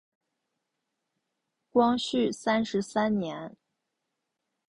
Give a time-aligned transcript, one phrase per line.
[1.69, 3.55] 光绪三十三年。